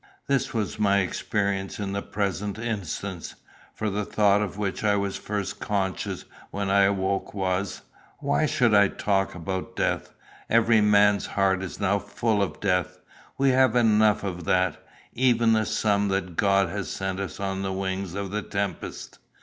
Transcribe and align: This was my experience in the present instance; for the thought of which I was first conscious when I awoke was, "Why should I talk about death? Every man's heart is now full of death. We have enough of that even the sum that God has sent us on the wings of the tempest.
This 0.25 0.51
was 0.51 0.79
my 0.79 1.01
experience 1.01 1.77
in 1.77 1.91
the 1.91 2.01
present 2.01 2.57
instance; 2.57 3.35
for 3.75 3.87
the 3.91 4.03
thought 4.03 4.41
of 4.41 4.57
which 4.57 4.83
I 4.83 4.95
was 4.95 5.15
first 5.15 5.59
conscious 5.59 6.25
when 6.49 6.71
I 6.71 6.85
awoke 6.85 7.35
was, 7.35 7.83
"Why 8.17 8.47
should 8.47 8.73
I 8.73 8.87
talk 8.87 9.35
about 9.35 9.75
death? 9.75 10.11
Every 10.49 10.81
man's 10.81 11.27
heart 11.27 11.61
is 11.61 11.79
now 11.79 11.99
full 11.99 12.41
of 12.41 12.59
death. 12.59 12.97
We 13.37 13.49
have 13.51 13.75
enough 13.75 14.23
of 14.23 14.43
that 14.45 14.83
even 15.13 15.53
the 15.53 15.67
sum 15.67 16.07
that 16.07 16.35
God 16.35 16.67
has 16.69 16.89
sent 16.89 17.19
us 17.19 17.39
on 17.39 17.61
the 17.61 17.71
wings 17.71 18.15
of 18.15 18.31
the 18.31 18.41
tempest. 18.41 19.19